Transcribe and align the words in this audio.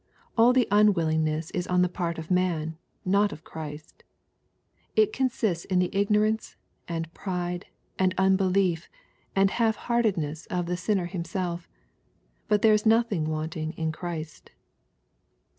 All 0.35 0.51
the 0.51 0.67
unwillingness 0.71 1.51
is 1.51 1.67
on 1.67 1.83
the 1.83 1.87
part 1.87 2.17
of 2.17 2.31
man, 2.31 2.75
not 3.05 3.31
of 3.31 3.43
Christ. 3.43 4.03
It 4.95 5.13
consists 5.13 5.63
in 5.63 5.77
the 5.77 5.95
ignorance, 5.95 6.55
and 6.87 7.13
pride, 7.13 7.67
and 7.99 8.15
unbelief, 8.17 8.89
and 9.35 9.51
half 9.51 9.77
heartednessof 9.77 10.65
the 10.65 10.75
sinner 10.75 11.05
himself. 11.05 11.69
But 12.47 12.63
there 12.63 12.73
is 12.73 12.83
nothing 12.83 13.29
wanting 13.29 13.73
in 13.73 13.91
Christ. 13.91 14.49